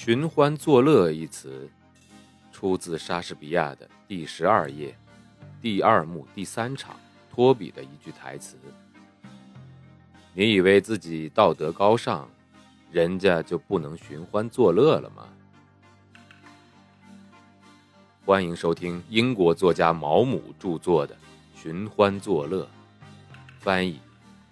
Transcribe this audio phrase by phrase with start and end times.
[0.00, 1.68] 寻欢作乐一词，
[2.52, 4.96] 出自莎士比亚的第十二页，
[5.60, 6.94] 第二幕第三场
[7.28, 8.56] 托比的一句台词。
[10.34, 12.30] 你以为自己道德高尚，
[12.92, 15.26] 人家就不能寻欢作乐了吗？
[18.24, 21.12] 欢迎收听英国作家毛姆著作的
[21.60, 22.62] 《寻欢作乐》，
[23.58, 23.98] 翻译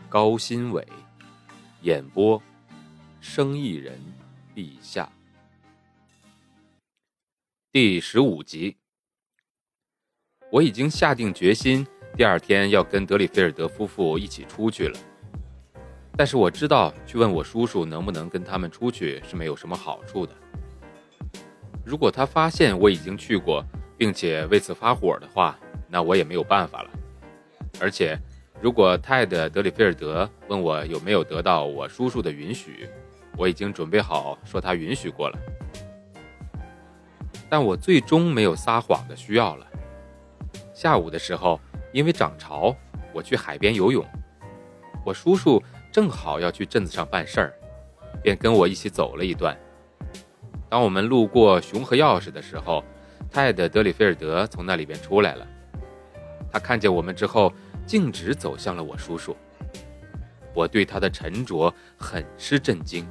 [0.08, 0.84] 高新伟，
[1.82, 2.42] 演播
[3.20, 3.96] 生意人
[4.52, 5.08] 陛下。
[7.79, 8.75] 第十五集，
[10.50, 14.99] 我已经下定决心，第二天要跟德里菲尔德夫妇一起出去了。
[16.16, 20.35] 但是我知道，去问我叔叔能不能跟他们出去是没有什么好处的。
[21.85, 23.62] 如果他发现我已经去过，
[23.99, 26.90] 并且为此发火的话，那我也没有办法了。
[27.79, 28.18] 而且，
[28.58, 32.88] 如果泰德·德里菲尔德问我有没有得到我叔叔的允许，
[33.36, 35.38] 我已经准备好说他允许过了。
[37.48, 39.66] 但我最终没有撒谎的需要了。
[40.75, 41.61] 下午的时候，
[41.92, 42.75] 因为涨潮，
[43.12, 44.05] 我去海边游泳，
[45.05, 45.62] 我叔叔。
[45.92, 47.55] 正好要去镇子上办事儿，
[48.22, 49.56] 便跟我一起走了一段。
[50.69, 52.84] 当我们路过熊和钥匙的时候，
[53.30, 55.47] 泰德·德里菲尔德从那里边出来了。
[56.53, 57.50] 他看见我们之后，
[57.86, 59.34] 径直走向了我叔叔。
[60.53, 63.06] 我对他的沉着很是震惊。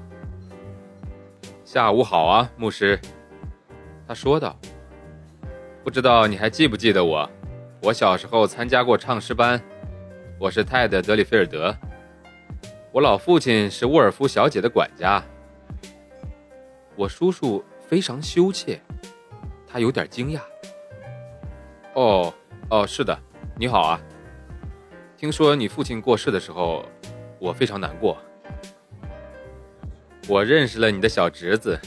[1.63, 2.99] 下午好啊，牧师，
[4.07, 4.57] 他说道。
[5.83, 7.29] 不知道你还记不记得我？
[7.81, 9.61] 我小时候参加过唱诗班。
[10.39, 11.75] 我是泰德·德里菲尔德。
[12.91, 15.23] 我老父亲是沃尔夫小姐的管家。
[16.95, 18.81] 我叔叔非常羞怯，
[19.67, 20.39] 他有点惊讶。
[21.93, 22.33] 哦，
[22.69, 23.17] 哦，是的，
[23.57, 24.01] 你好啊。
[25.17, 26.85] 听说你父亲过世的时候，
[27.37, 28.17] 我非常难过。
[30.27, 31.79] 我认识了你的小侄子，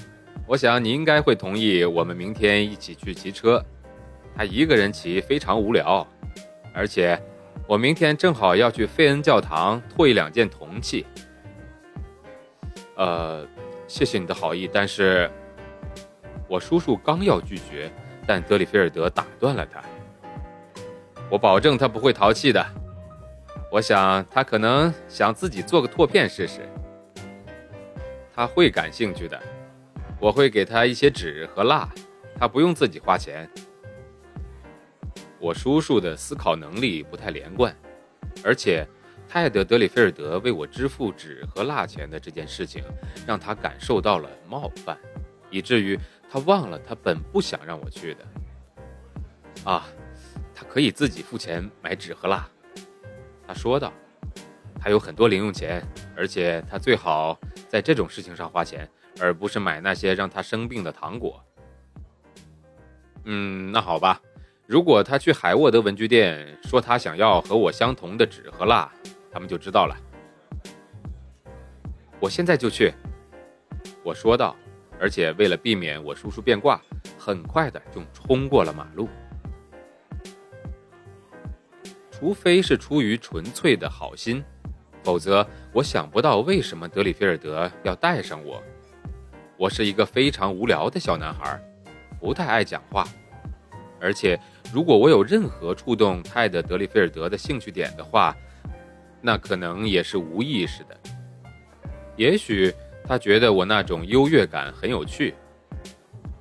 [0.49, 3.63] 我想你应该会同意我们明天一起去骑车。
[4.35, 6.05] 他一个人骑非常无聊，
[6.75, 7.21] 而且。
[7.67, 11.05] 我明天正好要去费恩教堂拓一两件铜器。
[12.97, 13.47] 呃，
[13.87, 15.31] 谢谢你的好意，但是，
[16.49, 17.93] 我叔叔刚要拒绝，
[18.27, 19.83] 但德里菲尔德打断了他。
[21.29, 22.67] 我保证他不会淘气的。
[23.71, 26.67] 我想他可能想自己做个拓片试试。
[28.35, 29.39] 他会感兴趣的。
[30.21, 31.89] 我会给他一些纸和蜡，
[32.39, 33.49] 他不用自己花钱。
[35.39, 37.75] 我叔叔的思考能力不太连贯，
[38.43, 38.87] 而且
[39.29, 42.83] 泰德·德里菲尔德为我支付纸和蜡钱的这件事情，
[43.27, 44.99] 让他感受到了冒犯，
[45.51, 48.27] 以至于他忘了他本不想让我去的。
[49.65, 49.87] 啊，
[50.55, 52.49] 他可以自己付钱买纸和蜡，
[53.47, 53.93] 他说道。
[54.81, 55.83] 他有很多零用钱，
[56.17, 57.37] 而且他最好
[57.69, 58.89] 在这种事情上花钱，
[59.21, 61.43] 而不是买那些让他生病的糖果。
[63.25, 64.21] 嗯，那好吧。
[64.67, 68.91] 如果他去海沃德文具店说他想要和我相同的纸和蜡，
[69.33, 69.97] 他们就知道了。
[72.21, 72.93] 我现在就去，
[74.03, 74.55] 我说道，
[75.01, 76.81] 而且为了避免我叔叔变卦，
[77.19, 79.09] 很快的就冲过了马路。
[82.11, 84.45] 除非是出于纯粹的好心，
[85.05, 88.63] 否则我想不到为什么德里菲尔德要带上我。
[89.59, 91.61] 我是一个非常无聊的小男孩，
[92.21, 93.05] 不太爱讲话，
[94.01, 94.39] 而且。
[94.71, 98.37] 如果我有任何触动泰德·德里菲尔德的兴趣点的话，
[99.23, 100.95] 那可能也是无意识的。
[102.17, 102.71] 也许
[103.03, 105.35] 他觉得我那种优越感很有趣。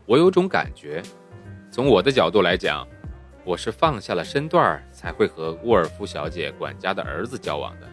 [0.05, 1.01] 我有种感觉，
[1.71, 2.85] 从我的角度来讲，
[3.45, 7.87] 我是放下了身段才会和沃尔夫小姐管家的儿子交往的。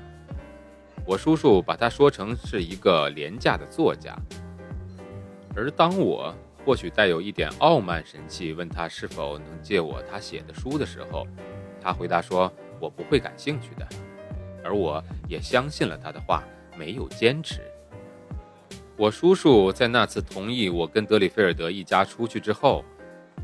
[1.06, 4.18] 我叔叔把他说成是一个廉价的作家，
[5.56, 6.34] 而当我。
[6.66, 11.26] 或许带有一点傲慢神气，问他是否能借我他写的书的时候，
[11.78, 12.50] 他回答说
[12.80, 13.86] ：“我不会感兴趣的。”
[14.64, 16.42] 而我也相信了他的话，
[16.74, 17.60] 没有坚持。
[18.96, 22.82] 我叔叔在那次同意我跟德里菲尔德一家出去之后，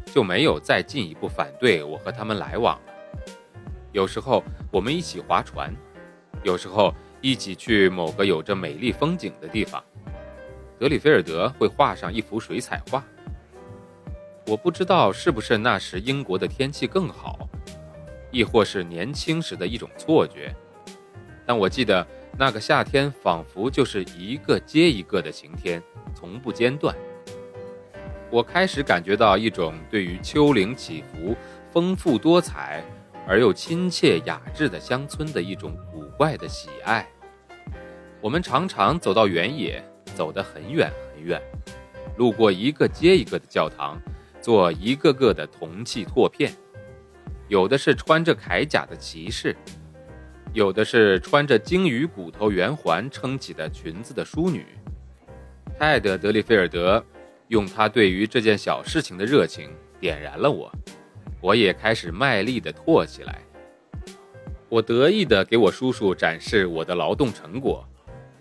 [0.06, 2.92] 就没有再进一步反对我和他们来往了。
[3.92, 5.70] 有时候我们一起划船，
[6.42, 9.84] 有时候一起去某个有着美丽风景的地方。
[10.80, 13.04] 德里菲尔德会画上一幅水彩画。
[14.46, 17.46] 我不知道是不是那时英国的天气更好，
[18.30, 20.56] 亦或是年轻时的一种错觉，
[21.44, 22.04] 但我记得
[22.38, 25.82] 那个夏天仿佛就是一个接一个的晴天，
[26.14, 26.96] 从不间断。
[28.30, 31.36] 我开始感觉到一种对于丘陵起伏、
[31.70, 32.82] 丰富多彩
[33.28, 37.06] 而又亲切雅致的乡村的一种古怪的喜爱。
[38.22, 39.84] 我们常常走到原野。
[40.20, 41.40] 走得很远很远，
[42.18, 43.98] 路过一个接一个的教堂，
[44.38, 46.52] 做一个个的铜器拓片。
[47.48, 49.56] 有的是穿着铠甲的骑士，
[50.52, 54.66] 有的是穿着鲸鱼骨头圆环撑起的裙子的淑女。
[55.78, 57.02] 泰德·德里菲尔德
[57.48, 60.70] 用他对于这件小事情的热情点燃了我，
[61.40, 63.40] 我也开始卖力地拓起来。
[64.68, 67.88] 我得意地给我叔叔展示我的劳动成果，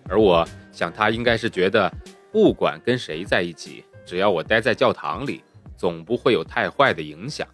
[0.09, 1.91] 而我想他应该是觉得，
[2.31, 5.44] 不管跟谁在一起，只要我待在教堂里，
[5.77, 7.47] 总不会有太坏的影响。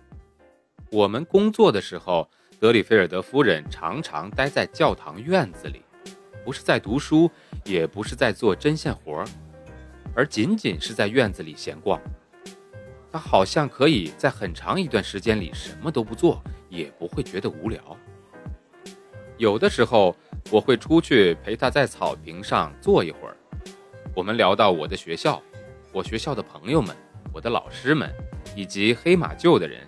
[0.90, 2.30] 我们工作的时候，
[2.60, 5.82] 德里菲尔德夫人常常待在教堂院子里，
[6.46, 7.30] 不是在读书，
[7.66, 9.26] 也不是在做针线活儿，
[10.16, 12.00] 而仅仅是在院子里闲逛。
[13.12, 17.82] 她好像可以在很长一段时间里什么都不做，也不会觉得无聊。
[19.38, 20.16] 有的时候，
[20.52, 23.36] 我会出去陪他在草坪上坐一会儿，
[24.16, 25.42] 我们聊到我的学校，
[25.92, 26.96] 我学校的朋友们，
[27.34, 28.14] 我的老师们，
[28.56, 29.82] 以及黑马厩的人。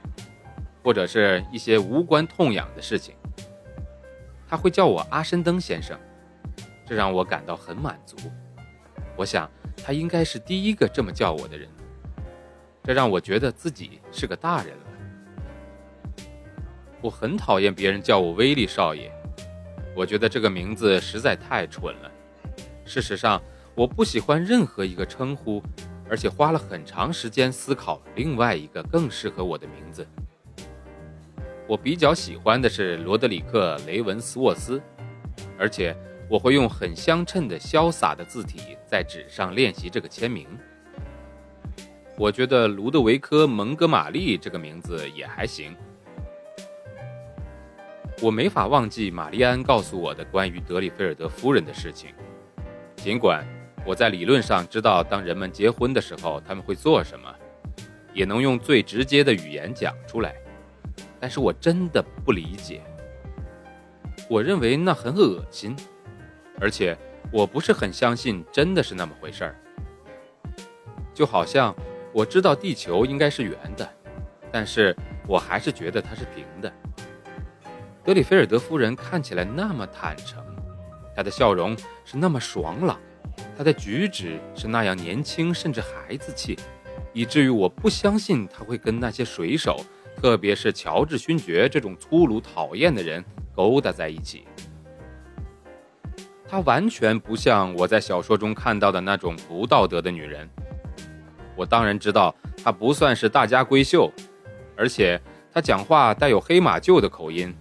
[0.83, 3.13] 或者是一些无关痛痒的事情，
[4.48, 6.00] 他会叫我阿申登先生，
[6.86, 8.15] 这让我感到很满足。
[9.18, 9.51] 我想
[9.83, 11.68] 他应该是第一个这么叫我的人，
[12.86, 16.24] 这让我觉得自己是个大人了。
[17.01, 19.12] 我很讨厌别人叫我威利少爷，
[19.98, 22.12] 我觉得这个名字实在太蠢了。
[22.86, 23.42] 事实上，
[23.74, 25.60] 我不喜欢任何一个称呼，
[26.08, 30.08] 而且花了很长时间思考另外一个更适合我的名字。
[31.68, 34.80] 我比较喜欢的是罗德里克·雷文斯沃斯，
[35.58, 35.98] 而且
[36.30, 40.46] 我会用很相称的潇洒的字体在纸上练习这个签名。
[42.16, 45.76] 我觉得卢德维科·蒙哥马利这个名字也还行。
[48.19, 52.10] 我没法忘记玛丽安告诉我的关于德里菲尔德夫人的事情，
[52.96, 53.46] 尽管
[53.86, 57.31] 我在理论上知道当人们结婚的时候他们会做什么，
[58.14, 60.34] 也能用最直接的语言讲出来。
[61.19, 62.81] 但是我真的不理解，
[64.28, 65.75] 我认为那很恶心，
[66.60, 66.98] 而且
[67.31, 69.56] 我不是很相信真的是那么回事儿。
[71.14, 71.75] 就好像
[72.12, 73.88] 我知道地球应该是圆的，
[74.52, 74.96] 但是
[75.28, 76.74] 我还是觉得它是平的。
[78.07, 80.42] 德里菲尔德夫人看起来那么坦诚，
[81.13, 81.75] 她的笑容
[82.06, 82.98] 是那么爽朗，
[83.57, 86.57] 她的举止是那样年轻，甚至孩子气，
[87.12, 89.75] 以至于我不相信她会跟那些水手。
[90.15, 93.21] 特别是乔治勋爵这种粗鲁讨厌的人
[93.54, 94.45] 勾搭在一起，
[96.48, 100.50] 她完全不像我在小说中看到的那种不道德的女人。
[101.57, 102.33] 我当然知道
[102.63, 104.09] 她不算是大家闺秀，
[104.77, 105.21] 而且
[105.54, 107.54] 她讲话带有黑马厩的口音，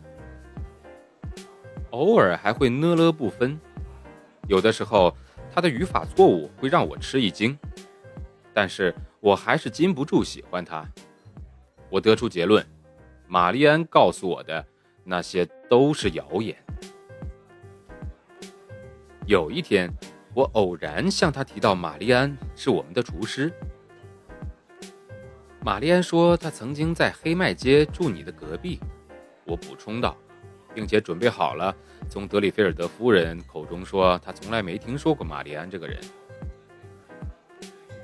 [1.96, 3.58] 偶尔还会呢了不分。
[4.46, 5.16] 有的时候
[5.50, 7.58] 他的语法错误会让我吃一惊，
[8.52, 10.86] 但是我还是禁不住喜欢他。
[11.88, 12.64] 我得出结论，
[13.26, 14.64] 玛丽安告诉我的
[15.04, 16.54] 那些都是谣言。
[19.26, 19.90] 有一天，
[20.34, 23.50] 我偶然向他提到玛丽安是我们的厨师。
[25.60, 28.78] 玛丽安说，她曾经在黑麦街住你的隔壁。
[29.44, 30.16] 我补充道，
[30.76, 31.74] 并且准备好了
[32.06, 35.98] 从德里菲尔德夫人口中说，她从来没听说过玛丽安这个人。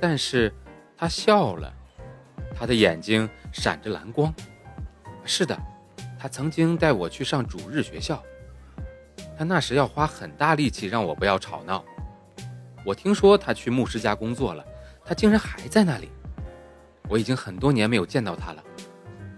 [0.00, 0.50] 但是，
[0.96, 1.70] 他笑了。
[2.54, 4.32] 他的眼睛闪着蓝光。
[5.22, 5.56] 是的，
[6.18, 8.22] 他曾经带我去上主日学校。
[9.36, 11.84] 他那时要花很大力气让我不要吵闹。
[12.86, 14.64] 我听说他去牧师家工作了，
[15.04, 16.08] 他竟然还在那里。
[17.08, 18.64] 我已经很多年没有见到他了，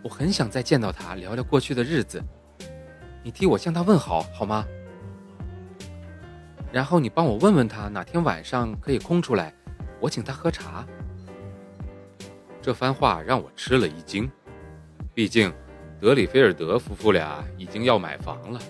[0.02, 2.22] 我很想再见到他，聊聊过去的日子。
[3.24, 4.64] 你替我向他问好好吗？
[6.70, 9.54] 然后你帮我问问他哪天晚上可以空出来，
[9.98, 10.84] 我请他喝茶。
[12.60, 14.30] 这番话让我吃了一惊，
[15.14, 15.50] 毕竟
[15.98, 18.60] 德里菲尔德夫妇俩已经要买房了，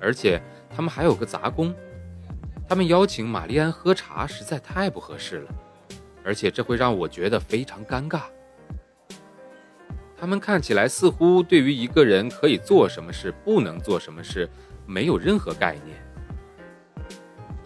[0.00, 0.40] 而且
[0.70, 1.74] 他们还有个杂工。
[2.68, 5.54] 他们邀请玛丽安喝茶实在太不合适了，
[6.24, 8.22] 而且这会让我觉得非常尴尬。
[10.16, 14.48] 他们看起来似乎对于一个人可以做什么事、不能做什么事
[14.86, 15.96] 没有任何概念。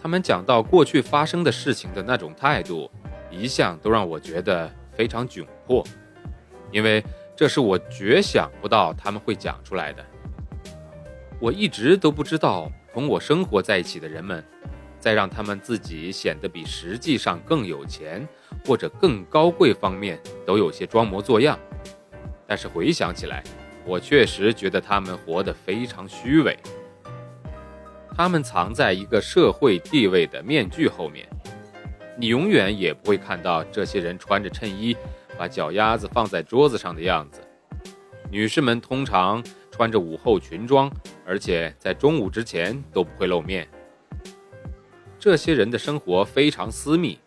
[0.01, 2.89] 他们讲到过去发生的事情的那种态度，
[3.29, 4.69] 一向都让我觉得。
[4.99, 5.81] 非常窘迫，
[6.73, 7.01] 因为
[7.33, 10.05] 这是我绝想不到他们会讲出来的。
[11.39, 14.43] 我一直都不知道同我生活在一起的人们，
[14.99, 18.27] 在让他们自己显得比实际上更有钱
[18.65, 21.57] 或者更高贵方面都有些装模作样。
[22.49, 23.43] 但是回想起来，
[23.85, 26.57] 我确实觉得他们活得非常虚伪。
[28.17, 31.29] 他们藏在一个社会地位的面具后面。
[32.17, 34.97] 你永远也不会看到这些人穿着衬衣，
[35.37, 37.39] 把脚丫子放在桌子上的样子。
[38.31, 39.41] 女士们通常
[39.71, 40.91] 穿着午后裙装，
[41.25, 43.65] 而且在中午之前都不会露面。
[45.17, 47.17] 这些人的生活非常私密，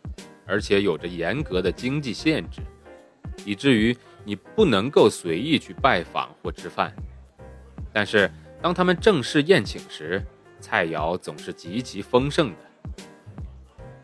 [0.46, 2.60] 而且有着严格的经济限制，
[3.46, 6.94] 以至于你不能够随意去拜访或吃饭。
[7.92, 10.22] 但是，当他们正式宴请时，
[10.60, 12.56] 菜肴总是极其丰盛的。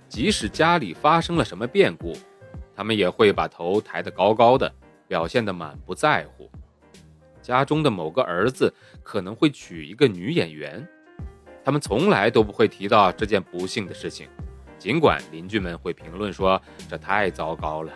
[0.09, 2.17] 即使家里发生了什么变故，
[2.75, 4.73] 他们也会把头抬得高高的，
[5.07, 6.51] 表现得满不在乎。
[7.41, 8.73] 家中的某个儿子
[9.03, 10.87] 可能会娶一个女演员，
[11.65, 14.29] 他们从来都不会提到这件不幸的事情，
[14.79, 17.93] 尽管邻居们会评论说这太糟糕了。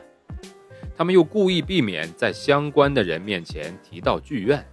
[1.02, 4.64] 他们又故意避免在相关的人面前提到剧院。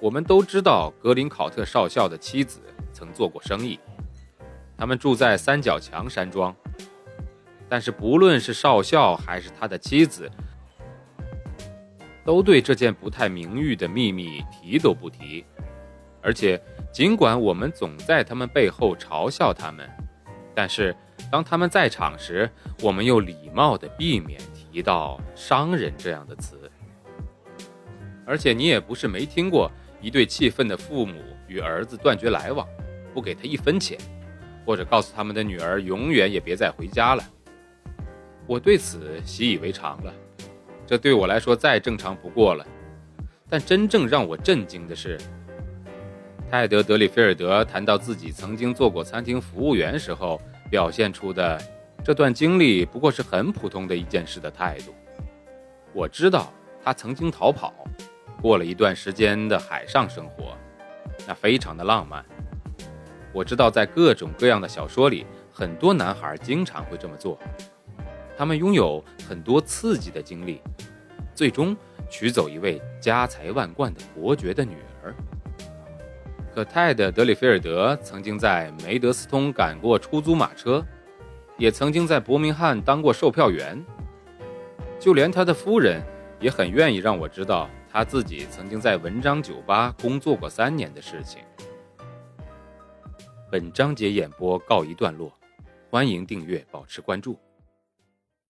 [0.00, 2.58] 我们都知道格林考特少校的妻子
[2.92, 3.78] 曾做过生意。
[4.76, 6.52] 他们住在三角墙山庄，
[7.68, 10.28] 但是不论是少校还是他的妻子，
[12.24, 15.44] 都对这件不太名誉的秘密提都不提。
[16.20, 16.60] 而且，
[16.92, 19.88] 尽管我们总在他们背后嘲笑他们，
[20.52, 20.92] 但是
[21.30, 22.50] 当他们在场时，
[22.82, 26.70] 我们又礼貌地避免提到“商人”这样的词。
[28.24, 29.70] 而且，你也不是没听过
[30.00, 32.66] 一对气愤的父母与儿子断绝来往，
[33.12, 33.98] 不给他一分钱。
[34.66, 37.24] 或者告诉他们的女儿永远也别再回家了。
[38.46, 40.12] 我对此习以为常了，
[40.86, 42.66] 这对我来说再正常不过了。
[43.48, 45.18] 但真正让我震惊的是，
[46.50, 50.38] 泰德·德里菲尔德谈到自己曾经做过餐厅服务员时候
[50.70, 51.60] 表现出的
[52.04, 54.94] 这段经历不过是很普通的一件事的态度。
[55.92, 57.72] 我知道他曾经逃跑，
[58.40, 60.56] 过了一段时间的海上生活，
[61.26, 62.24] 那非常的浪漫。
[63.32, 67.38] 我知道，在各种各样的小说里，很多男孩经常会这么做。
[68.36, 70.60] 他们拥有很多刺激的经历，
[71.34, 71.76] 最终
[72.08, 75.14] 娶走一位家财万贯的伯爵的女儿。
[76.58, 80.84] 可泰德·德里菲尔德曾经在梅德斯通赶过出租马车，
[81.56, 83.80] 也曾经在伯明翰当过售票员。
[84.98, 86.02] 就连他的夫人
[86.40, 91.42] 也很愿意让我知道他自己曾经在文章酒吧工作过三年的事情。
[93.52, 95.32] 本章节演播告一段落，
[95.88, 97.38] 欢迎订阅，保持关注。